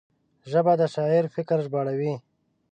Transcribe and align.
ژبه 0.51 0.73
د 0.79 0.81
شاعر 0.95 1.25
فکر 1.35 1.57
ژباړوي 1.65 2.13